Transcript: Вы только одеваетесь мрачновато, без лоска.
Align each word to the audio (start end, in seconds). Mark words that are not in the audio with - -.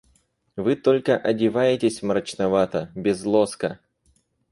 Вы 0.55 0.75
только 0.77 1.15
одеваетесь 1.15 2.01
мрачновато, 2.01 2.91
без 2.95 3.23
лоска. 3.23 3.79